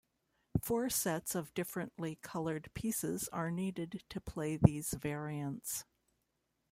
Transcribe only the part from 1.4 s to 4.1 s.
differently colored pieces are needed